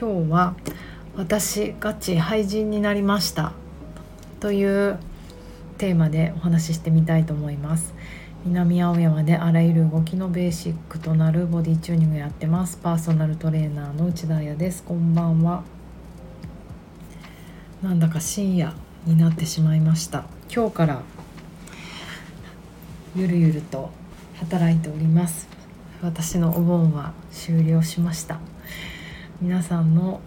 [0.00, 0.54] 今日は
[1.14, 3.52] 私ガチ廃人になりました。
[4.40, 4.98] という
[5.76, 7.92] テーマでお話ししてみたいと思います。
[8.46, 12.78] 南青山であらゆる動きのベーシックとなるボディチューニングやってます。
[12.78, 14.82] パーソナルトレーナーの内田彩です。
[14.84, 15.64] こんばんは。
[17.82, 18.72] なんだか深夜
[19.04, 20.24] になってしまいました。
[20.50, 21.02] 今日から
[23.14, 23.90] ゆるゆると
[24.36, 25.46] 働いております。
[26.00, 28.40] 私のお盆は終了しました。
[29.42, 30.20] 皆さんの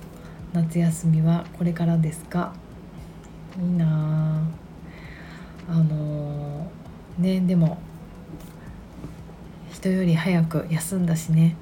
[0.54, 2.52] 夏休みはこれからですか？
[3.62, 4.42] いいな
[5.70, 5.74] あ。
[5.74, 7.78] のー、ねでも
[9.72, 11.56] 人より早く休んだしね。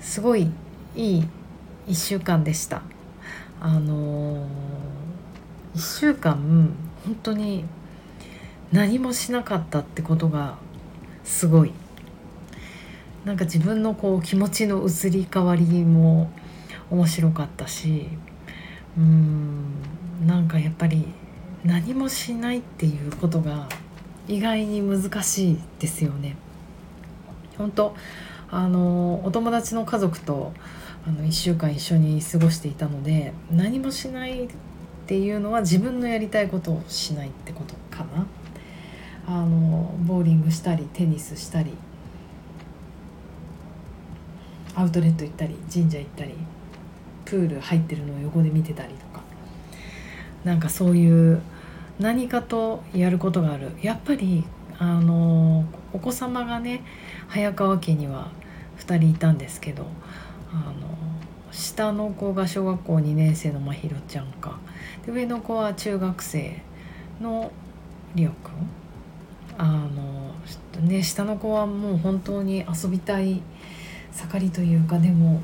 [0.00, 0.50] すごい
[0.96, 1.24] いい
[1.86, 2.80] 1週間でした。
[3.60, 4.46] あの、
[5.74, 6.74] 1週間
[7.04, 7.66] 本当に
[8.72, 10.56] 何もしなかったってことが
[11.24, 11.72] すごい。
[13.28, 16.30] なんか自分のこう気持ちの移り変わりも
[16.90, 18.08] 面白かったし
[18.96, 19.66] うん
[20.26, 21.04] なんかやっぱり
[21.62, 23.68] 何もしないっていうことが
[24.28, 26.36] 意外に難しいですよね。
[27.58, 27.94] 本当
[28.50, 30.54] あのお友達の家族と
[31.06, 34.48] あの1週間一緒に過ごしていたので何もしないっ
[35.06, 38.26] ていうのは自分のやりたいことをしないってことかな。
[39.26, 41.74] あのボーリングしたりテニスしたり
[44.78, 46.34] アウトレット行ったり神社行ったり
[47.24, 49.22] プール入ってるのを横で見てたりとか。
[50.44, 51.42] なんかそういう
[51.98, 53.72] 何かとやることがある。
[53.82, 54.44] やっぱり
[54.78, 56.82] あのお子様がね
[57.26, 58.30] 早川家には
[58.78, 59.84] 2人いたんですけど
[60.52, 60.86] あの
[61.50, 64.58] 下の子が小学校2年生のまひろちゃんか。
[65.04, 66.62] で上の子は中学生
[67.20, 67.50] の
[68.14, 68.52] りおくん。
[69.58, 73.42] あのね下の子はもう本当に遊びたい
[74.18, 75.40] 盛りというかでも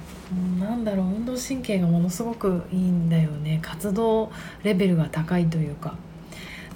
[0.59, 3.61] なんだろう運動神経がものすごくいいんだよね。
[3.63, 4.33] 活動
[4.65, 5.97] レベルが高いというか。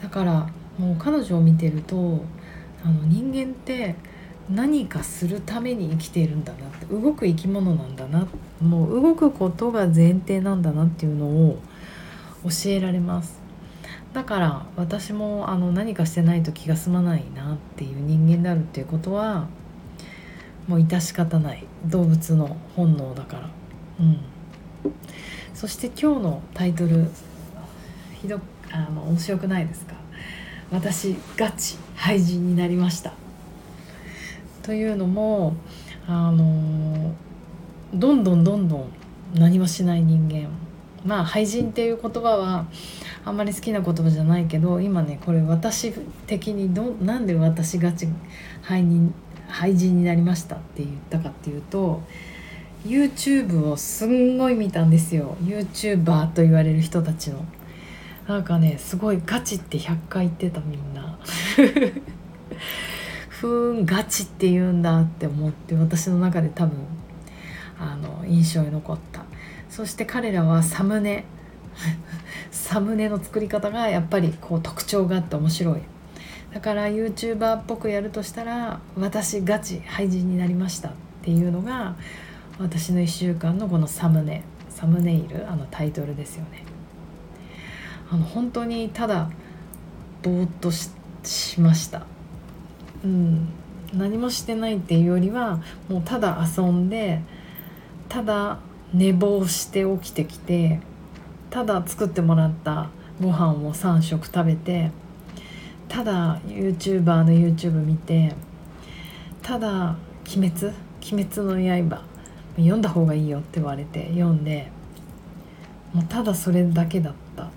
[0.03, 2.23] だからもう彼女を見てると
[2.85, 3.97] あの人間って
[4.49, 8.29] 何かするために生きているんだなって動く生き物なんだな
[8.63, 11.59] もう動くことが前提なんだなっていうのを
[12.45, 13.39] 教えられます。
[14.13, 19.49] だから私もあの何かしてないと気が済まないなっていう人間であるっていうことは
[20.69, 23.51] もう致し方ない動物の本能だから。
[24.01, 24.21] うん。
[25.55, 27.11] そして今日のタイトル
[28.21, 28.39] ひど
[28.71, 29.95] あの面白くないですか？
[30.71, 33.15] 私ガチ廃人になりました。
[34.63, 35.57] というのも
[36.07, 37.15] あの
[37.95, 38.93] どんどんどんどん
[39.35, 40.49] 何もしない人間。
[41.05, 42.67] まあ廃人っていう言葉は
[43.25, 45.93] あんまり好きな言葉じゃないけど今ねこれ私
[46.27, 48.09] 的にどなんで私ガチ
[48.63, 49.15] 廃人
[49.49, 52.03] 廃人になりましたって言ったかっていうと
[52.85, 55.37] YouTube をすんごい見たんですよ。
[55.43, 57.45] YouTuber と言われる人たちの。
[58.29, 61.19] なんかねすごいガチって100回言ってたみんな。
[63.29, 66.77] ふーんガチって言うんだって思って私の中で多分
[67.79, 69.23] あの印象に残った。
[69.69, 71.25] そして彼らはサムネ。
[72.51, 75.81] サムネの作り方がやっぱりこう特徴があって面白い。
[76.53, 80.93] だから YouTuber っぽくやるとしたら私ガチ廃人になりましたっ
[81.23, 81.97] ていうのが
[82.59, 86.65] 私の1週間のこのサムネサムネイルあのタイトルですよね。
[88.11, 89.31] あの本当にただ
[90.23, 92.07] ぼーっとしました。
[93.05, 93.49] うん。
[93.93, 97.21] 何もしてないっていうよりはもうただ遊んで
[98.09, 98.59] ただ
[98.93, 100.81] 寝坊して起きてきて
[101.51, 104.91] ただ作ってもらったご飯を3食食べて
[105.89, 108.35] ただ YouTuber の YouTube 見て
[109.43, 109.97] ただ
[110.37, 110.75] 「鬼滅」
[111.13, 112.03] 「鬼滅の刃」
[112.57, 114.71] 読んだ方がいいよって言われて読んで
[115.93, 117.49] もうただそれだけだった。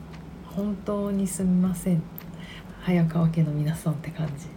[0.55, 2.01] 本当にすみません。
[2.81, 4.47] 早川家の皆さんって感じ。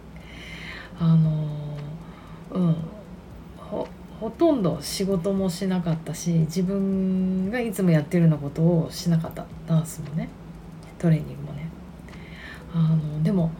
[0.99, 1.47] あの
[2.51, 2.75] うん。
[3.57, 3.87] ほ
[4.19, 9.45] ほとんど仕事もしなかったし自分がいつもやってるようなことをしなかった。
[9.67, 10.29] ダンスもね。
[10.97, 11.69] トレーニングもね。
[12.73, 13.51] あのでも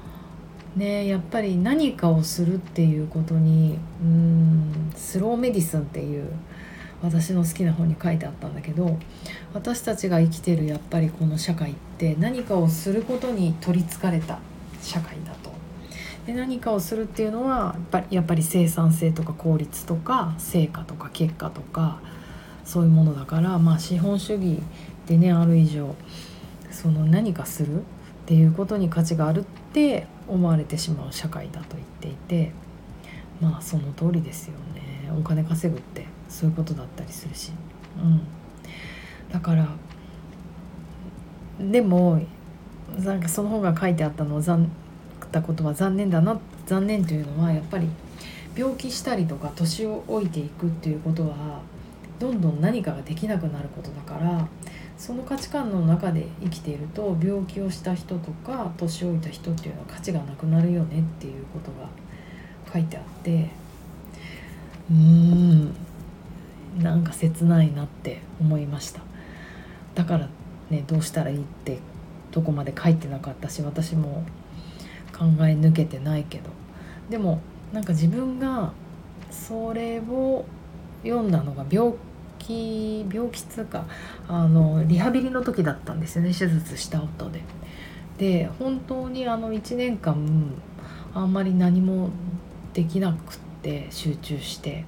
[0.76, 6.30] ねやっぱり何かをするっていうことにうんスローメディスンっていう
[7.02, 8.98] 私の好きな本に書いてあったんだけど
[9.54, 14.40] 私たちが生きてるやっぱりこの社会って何かをすることに取りつかれた
[14.82, 15.54] 社会だと。
[16.26, 22.00] で何かをするっていうのはやっぱりやっぱり生産性とか効率とか成果とか結果とか
[22.64, 24.60] そういうものだからまあ資本主義
[25.06, 25.94] でねある以上
[26.72, 27.84] その何かする
[28.26, 32.52] っていうことに価値があるって思われてしまう社会だと言っていて
[33.40, 35.12] まあその通りですよね。
[35.16, 37.52] お金稼ぐってそういうことだったりするし、
[37.98, 38.22] うん、
[39.32, 39.68] だから
[41.60, 42.20] でも
[42.98, 44.68] なんかその本が書いてあったのを残っ
[45.32, 47.88] たことは残念だな残念というのはやっぱり
[48.58, 51.62] 病気したりとか年を老いていくっていうことは
[52.20, 54.48] どんどん何かができなくなることだから
[54.98, 61.90] その価値観の中で生きていると病気をした人とか年老いた人っていうのは価値がなくなるよねっていうことが
[62.72, 63.50] 書いてあって
[64.90, 65.76] うーん
[66.80, 69.02] なんか切ないなって思いました。
[69.96, 70.30] だから
[70.70, 71.80] ねどうしたらいいって
[72.32, 74.26] どこまで書いてなかったし私も
[75.18, 76.50] 考え抜けてないけど。
[77.10, 77.40] でも
[77.72, 78.74] なんか自分が
[79.30, 80.46] それを
[81.06, 81.94] 読んだのが病
[82.40, 83.86] 気病気つうか
[84.28, 87.42] あのリハビリの時だったんですよね手術した後で。
[88.18, 90.54] で本当にあの1年間
[91.14, 92.10] あんまり何も
[92.74, 94.86] できなくって集中して、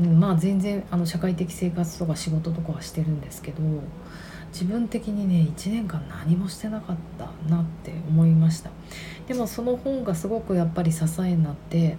[0.00, 3.60] うん、まあ全然あの社会的生活とか仕事とかはしてるんですけど
[4.52, 8.70] 自分的にね1年間何もしてなかったなって思いました
[9.26, 11.96] でもその本がすごくやっぱり支えになって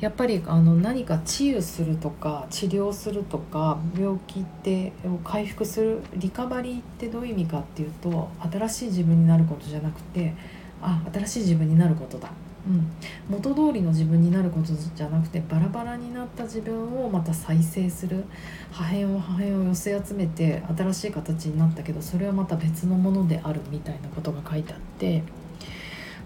[0.00, 4.92] やっぱりあの何か治癒するとか治療するとか病気って
[5.24, 10.34] 回復するリカバリーってどういう意味かっていうと新しい自分になることじゃなくて
[10.82, 12.30] あ新しい自分になることだ。
[12.66, 12.90] うん、
[13.28, 18.24] 元通りの自分になることじゃなくてバラバラになった自分をまた再生する。
[18.72, 25.22] 破片を破片を寄せ集めて新しい形になったけどそれはまた別のものであるみたいなことが書いてあって。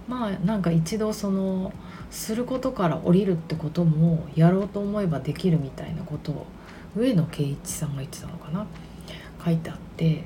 [0.08, 1.70] まあなんか一度その
[2.10, 6.46] することから降りるってこともやろうと思えばできるみたいなことを
[6.96, 8.66] 上野圭一さんが言ってたのかな
[9.44, 10.24] 書いてあって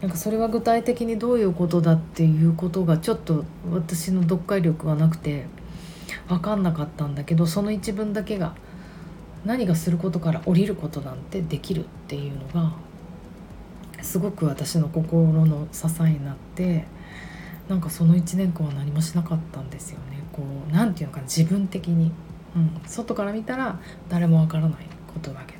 [0.00, 5.46] なんかそれは具体的にどういうことだっていうことがちょっと私の読解力がなくて
[6.28, 8.54] 分かんなかったんだけどその一文だけが
[9.44, 12.72] 何がすることから降りることなんてできるっていうのが
[14.02, 16.84] すごく私の心の支えになって
[17.68, 20.13] なんかその1年間は何もしなかったんですよね。
[20.34, 22.10] こう何て言うのか自分的に、
[22.56, 23.78] うん、外から見たら
[24.08, 25.58] 誰もわからないことだけど。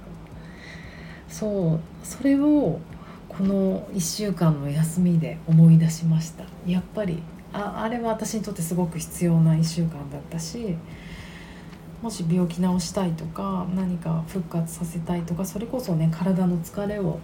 [1.28, 1.80] そう。
[2.02, 2.80] それを
[3.28, 6.44] この1週間の休みで思い出しました。
[6.66, 7.22] やっぱり。
[7.54, 10.76] ああれは私にとってすごく必要な1週間だったし
[12.02, 17.20] もし病気治したいとか何か復活させたいとかそれこそね体の疲れを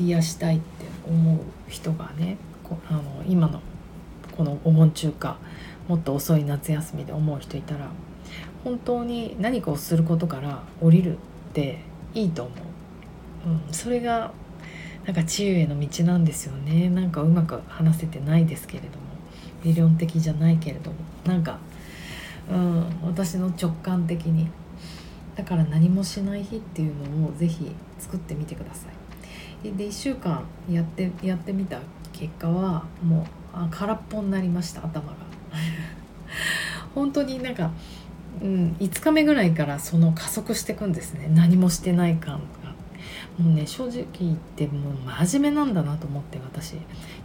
[0.00, 2.38] 癒したいって思う人がね
[2.88, 3.60] あの今の
[4.36, 5.36] このお盆中か
[5.88, 7.88] もっと遅い夏休みで思う人いたら
[8.64, 11.18] 本当に何かをすることから降りるっ
[11.52, 11.78] て
[12.14, 12.52] いいと思
[13.46, 14.32] う、うん、それが
[15.06, 16.90] なんか治癒への道なんですよね。
[16.90, 19.06] なんかうまく話せてないですけれども。
[19.62, 20.96] 理論的じゃないけれども。
[21.24, 21.58] なんか、
[22.50, 24.48] うん、私の直感的に。
[25.36, 28.88] だから何もしない日っていうのを是非作ってみてくださ
[29.62, 29.72] い。
[29.76, 31.78] で1週間やってやってみた
[32.12, 35.25] 結果はもう空っぽになりました頭が。
[36.96, 37.70] 本当になんか、
[38.42, 41.30] うん、5日目ぐらいからその加速していくんですね。
[41.30, 42.74] 何もしてない感が。
[43.38, 44.94] もうね正直言ってもう
[45.26, 46.76] 真面目なんだなと思って私。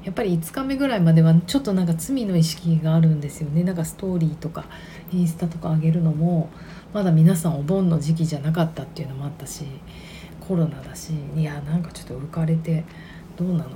[0.03, 3.63] やっぱり5日目ぐらいまではちょっとなんか罪の意識があるんですよね。
[3.63, 4.65] なんかストーリーとか
[5.13, 6.49] インスタとか上げるのも
[6.93, 9.63] まだ皆さんお盆の時期じゃなかったっていうのもあったし
[10.41, 12.83] コロナだしいやなんかちょっと浮かれて
[13.37, 13.69] どうなのこ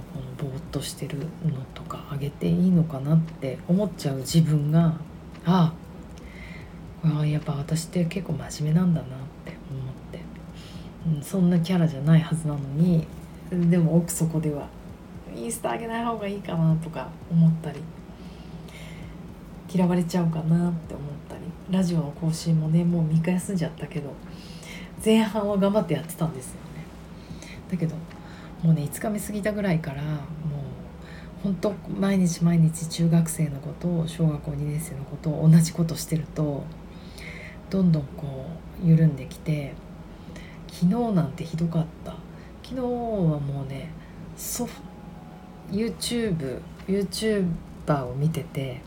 [0.43, 1.25] のぼーっとしてるの
[1.73, 4.99] とか上げていいのかなって思っちゃう自分が
[5.45, 5.84] ああ
[7.25, 9.25] やっぱ私って結構真面目なんだな
[11.05, 13.05] うん、そんなキャラじゃないはずなのに
[13.51, 14.67] でも奥底では
[15.35, 17.79] インスタ上げない方がいいかなとか思ったり
[19.71, 24.13] 嫌われちゃうかなって思ったりラジオの更新もねもう3日休んじゃったけど
[25.03, 26.85] 前半は頑張ってやってたんですよね。
[27.69, 27.95] だけど
[28.63, 30.15] もうね5日目過ぎたぐらいからもう
[31.43, 36.63] 本当毎日毎日中学生のことを小学校2年生のことを同じことしてると
[37.69, 38.45] どんどんこ
[38.83, 39.73] う緩んできて
[40.67, 42.13] 昨日なんてひどかった。
[42.63, 43.91] 昨日はもうね
[44.35, 44.73] ソフ
[45.71, 48.81] YouTube YouTuber を見てて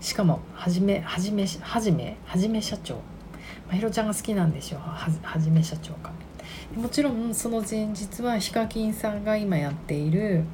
[0.00, 3.00] しかもはじめはじめはじめはじめ社長。
[3.68, 6.10] まひろちゃんが好きなんでしょうははじめ社長が。
[6.76, 10.44] もちろんその前日はヒカキンさんが今やっている、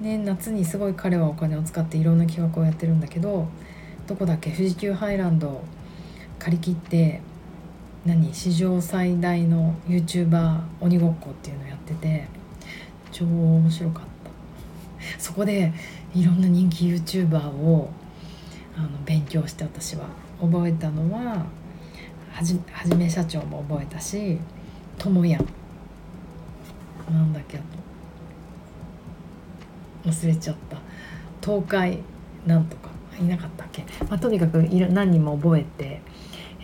[0.00, 3.46] ね、夏にすごい彼はお金を使っていろんな企画をやってるんだけど
[4.06, 4.50] どこだっけ？
[4.50, 5.62] 富士急ハイランド
[6.42, 7.20] 借り切って
[8.04, 12.26] 何史上最大の YouTuber 鬼ごっこっていうのをやってて
[13.12, 14.10] 超面白かった。
[15.20, 15.72] そこで
[16.12, 17.90] いろんな人気 YouTuber を
[18.76, 20.06] あの勉強して私は。
[20.40, 21.46] 覚えたのは
[22.32, 24.40] はじはじめ社長も覚えたし
[24.98, 25.38] ともや
[27.08, 27.60] なんだっけあ
[30.02, 30.10] と。
[30.10, 30.78] 忘れちゃった。
[31.40, 32.00] 東海
[32.44, 32.90] なんとか。
[33.20, 36.00] いなかったっけ、まあ、とにかく何人も覚えて、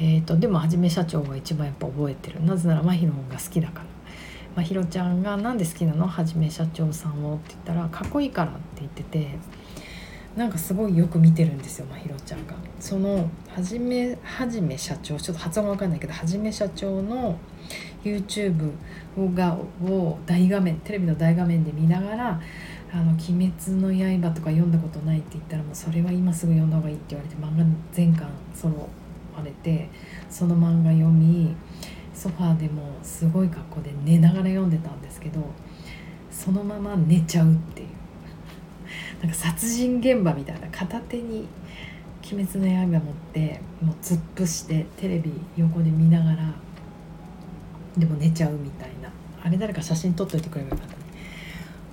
[0.01, 3.99] えーと、でもはじめ社長が一番やっぱ覚えてるなぜなら真宙が好きだから。
[4.57, 6.07] まひろちゃんが「何で好きなの？
[6.07, 9.29] はじめ社長さんを」って言ったら「かっこいいから」って言ってて
[10.37, 12.55] なんかすごいよく見てるんですよまひろちゃんが。
[12.81, 17.39] そのはじめはじめ社長ちょっと発音わかんないけどはじめ社長の
[18.05, 18.73] YouTube
[19.35, 22.41] がを大画面テレビの大画面で見ながら
[22.93, 28.89] 「あの鬼滅の刃」とか読んだことないって言ったらもうそれは今すぐ読んだ方がいいって言われて漫画全巻そろ
[29.39, 29.89] われて
[30.31, 31.55] その漫画読み
[32.15, 35.41] ソファーでもすごい格好で寝ながら読んでたんですけど
[36.31, 37.89] そのまま寝ちゃうっていう。
[39.21, 41.49] なんか殺人現場みたいな片手に
[42.33, 46.55] 「鬼滅の刃」持ってもう突っ伏してテレビ横で見ながら
[47.97, 49.11] でも寝ちゃうみたいな。
[49.43, 51.03] あれ誰か写真撮っといてくればよかったね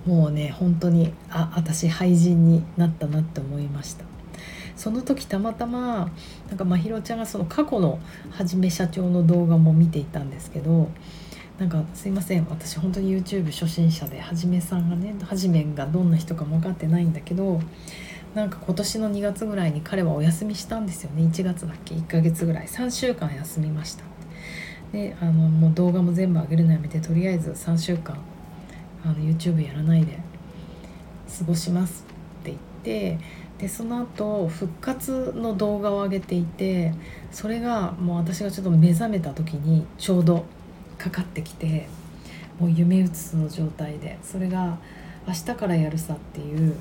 [0.04, 4.04] もうね本当にあ私廃人になったなって思いました。
[4.76, 6.10] その時たまたま
[6.48, 7.98] なんかまひろちゃんがその過去の
[8.30, 10.88] はじめ社長の動画も見ていたんですけど
[11.58, 17.60] なんかすいません私本当に YouTube 初心者ではじめさんがねはじめがどんな人かも分かってないんだけど
[18.34, 21.22] なんか今年の2月ぐらいに彼はお休みしたんですよね。
[21.22, 22.66] 1月だっけ？1ヶ月ぐらい。
[22.66, 24.04] 3週間休みました。
[24.92, 28.18] であのもう動画も全部上げるのやめてとりあえず3週間
[29.04, 30.18] あの YouTube やらないで
[31.38, 32.04] 過ごします
[32.40, 33.18] って言って
[33.58, 36.92] でその後復活の動画を上げていて
[37.32, 40.44] それがもう私がちょっと目覚めた時にちょうど
[40.98, 41.88] かかってきて
[42.58, 44.78] もう夢うつの状態でそれが
[45.26, 46.74] 「明日からやるさ」っていう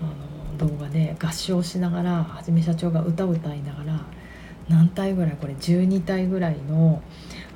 [0.00, 4.04] あの動画で合唱しながらはじめ社長が歌を歌いながら
[4.68, 7.02] 何体ぐらいこれ12体ぐらいの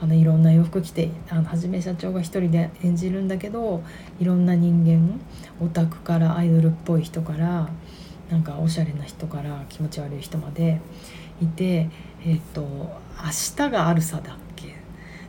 [0.00, 3.82] あのいろんな洋服着てあのはじめ社長が一人で演じるんだけど
[4.20, 5.20] いろんな人間
[5.64, 7.70] オタクからアイドルっぽい人から
[8.30, 10.80] なんかおしゃれな人から気持ち悪い人まで
[11.40, 11.88] いて
[12.24, 12.62] えっ、ー、と
[13.22, 14.68] 「明日があるさ」だっけ？
[14.68, 14.70] っ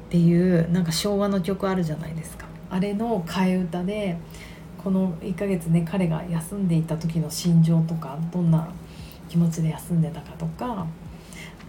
[0.09, 2.45] ていうなんか昭和の曲あるじゃないですか。
[2.69, 4.17] あれの替え歌で
[4.83, 8.67] この1ヶ月ね彼が休んでいた時の心情とかどんな
[9.29, 10.85] 気持ちで休んでたかとか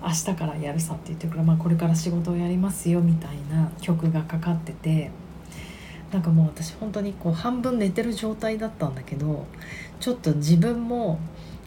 [0.02, 5.10] 明日からやるさって言ってくる、まあ、これから仕事をやりますよみたいな曲がかかってて
[6.12, 9.46] なんかもう私本当にこう半分寝てる状態だったんだけど
[10.00, 11.18] ちょっと自分も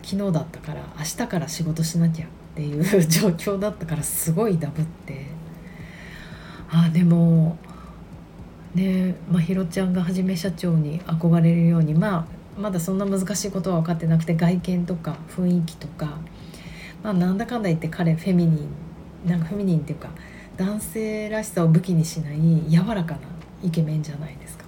[0.01, 5.39] 昨日だったから明日から仕事しなきゃっていう 状況だったからすごいダブって。
[6.71, 7.57] あでも
[8.75, 12.27] ねまひろちゃんがはじめ社長に憧れるようにま
[12.57, 16.19] あまだそんな難しいことは分かってなくて外見とか雰囲気とか
[17.03, 18.67] まあなんだかんだ言って彼フェミニ
[19.25, 20.09] ンなんかフェミニンっていうか
[20.57, 23.21] 男性らしさを武器にしない柔らかな
[23.63, 24.65] イケメンじゃないですか。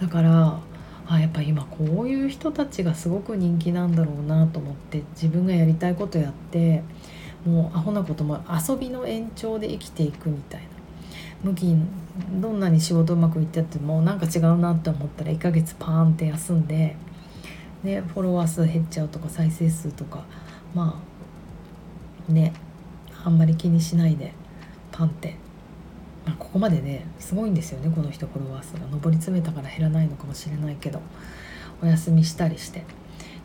[0.00, 0.60] だから
[1.06, 6.82] あやっぱ今こういう人たちがすごく人気なんだろうなと思って自分がやりたいことやって
[7.44, 10.80] もうアホなことも遊びの延長で生きていくみたいな。
[11.42, 11.86] 向きに
[12.40, 16.96] どんなに仕事うまくいってってもなんか違うなって思ったら1ヶ月パーンって休んで、
[17.82, 20.24] ね、フォロワー数減っちゃうとか再生数とか
[20.74, 21.00] ま
[22.28, 22.52] あね
[23.24, 24.34] あんまり気にしないで
[24.92, 25.36] パンって
[26.30, 28.80] まあ、ここまでねすごいんですよねこの人フォロワー数が。
[28.86, 31.00] 上り詰めたから減らないのかもしれないけど。
[31.82, 32.84] お休みしたりして。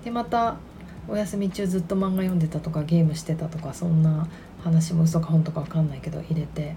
[0.03, 0.57] でまた
[1.07, 4.27] お休み中ずっと漫画読んでたとかゲームしてたとかそんな
[4.63, 6.75] 話も嘘か本とか分かんないけど入れて。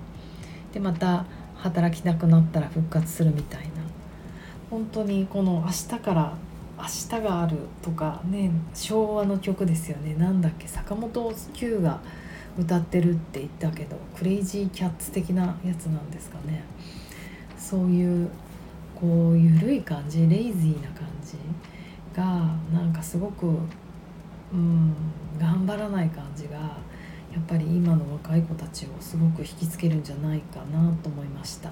[0.73, 3.69] でまた働きたくなったら復活するみたいな。
[4.71, 6.35] 本当にこの「明日から
[6.79, 10.15] 明日がある」とかね昭和の曲ですよね。
[10.15, 12.01] なんだっけ坂本九が
[12.59, 16.65] 「歌ってるって言ったけどクレイジーキャッツ的なやつなんですかね。
[17.57, 18.29] そういう
[18.95, 21.37] こう緩い感じレイジーな感じ
[22.17, 22.25] が
[22.73, 23.47] なんかすごく
[24.53, 24.95] うん
[25.39, 31.71] 頑張らない感じがやっぱり今の若い子たちをすごく引きつけるんじゃないかなと思いました。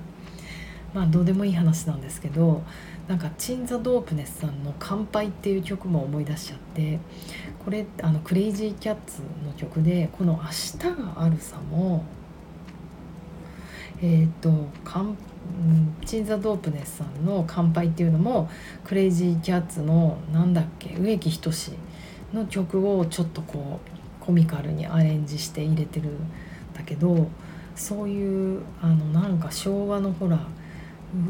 [0.97, 2.63] まあどうでもいい話なんですけど
[3.07, 6.99] なんかチン・ザ・ドープネスさんの「乾杯」っていう曲も思い出しちゃって
[7.63, 12.03] これあのクレイジーキャッツの曲でこの「明日があるさ」も
[14.01, 14.51] えっ、ー、と
[14.85, 15.19] かん
[16.07, 18.49] チン・ザ・ドープネスさんの「乾杯」っていうのも
[18.83, 21.77] クレイジーキャッツのなんだっけ植木仁
[22.33, 26.17] の曲をちょっとこうコミカルにアレンジして入れてるん
[26.73, 27.29] だけど
[27.75, 30.41] そういうあのなんか昭和のほら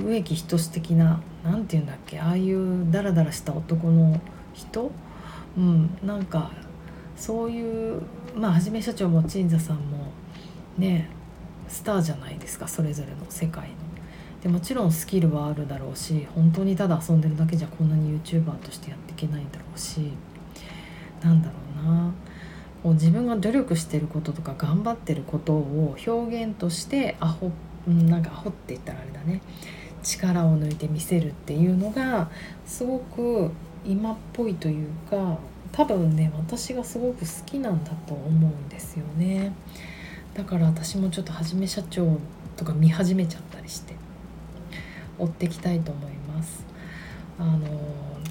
[0.05, 4.21] 植木仁的な何て言うんだっけああいうダラダラした男の
[4.55, 4.91] 人？
[5.57, 6.51] うんなんか
[7.17, 8.03] そういう
[8.37, 10.13] まあはじめ社長も鎮座さんも
[10.77, 11.09] ね
[11.69, 13.75] スターじゃないですかそれぞれの世界の。
[14.43, 20.13] でもちろんスキルはあるだろうし本当にただ遊んでるだけじゃこんなに YouTuber としてやっていけないんだろうし
[21.23, 22.13] なんだろうな
[22.83, 27.51] こう自分が努力してることとか頑張ってることを表現としてアホっ
[27.87, 29.41] なんかアホって言ったらあれだね。
[30.03, 32.31] 力を抜いて見せるっていうのが
[32.65, 33.51] すごく
[33.85, 35.39] 今っぽいというか
[35.73, 39.53] 多分ね私がすごく好きなんだと思うんですよね。
[40.35, 42.19] だから私もちょっとはじめ社長
[42.57, 43.95] とか見始めちゃったりして
[45.19, 46.65] 追っていきたいと思います。
[47.39, 47.59] あの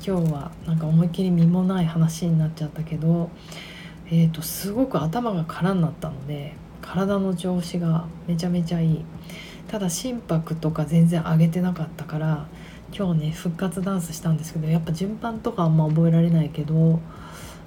[0.05, 3.29] 今日はなんか思いっきり身もない話になっちゃったけど
[4.07, 9.05] えーと、すごく頭が空になったので体の調子がめちゃめちゃいい。
[9.67, 12.48] ただ心拍とか全然上げてなかったから
[12.98, 17.00] 今日ね復活ダンスしたんですけどやっぱ順番とかあんま覚えられないけど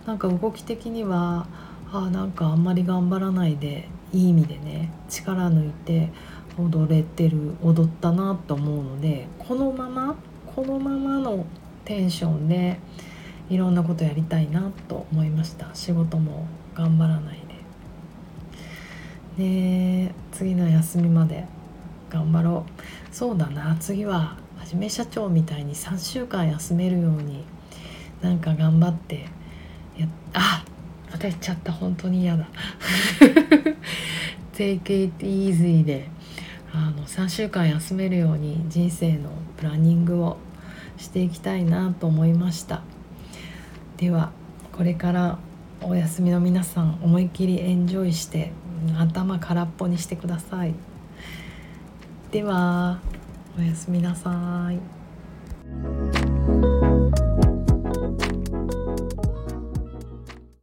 [0.06, 1.46] なんか動き的には
[1.92, 6.10] あなんかあんまり頑張らないでいい意味でね力抜いて
[6.58, 11.44] 踊れてる踊ったなと思うのでこのままこのままの
[11.84, 12.78] テンションで
[13.50, 15.70] いろんなことやりたいなと思いました。
[15.72, 17.40] 仕事も頑張らない
[19.38, 20.06] で。
[20.06, 21.57] で次の休みまで。
[22.10, 23.14] 頑張ろう。
[23.14, 23.76] そうだな。
[23.80, 27.44] 次ははじめ社長みたいに3週間休めるように
[28.20, 29.26] なんか頑張って
[29.96, 30.64] やあ
[31.10, 32.48] また言っちゃった本当に嫌だ。
[34.52, 36.08] Take it easy で
[36.72, 40.36] あの3週間休めるように人生のプランニングを
[40.96, 42.82] していきたいなと思いました。
[43.96, 44.32] では
[44.72, 45.38] これから
[45.80, 48.52] お休みの皆さん思いっきりエンジョイして
[48.98, 50.74] 頭空っぽにしてください。
[52.30, 53.00] では
[53.58, 54.78] おやすみなさい。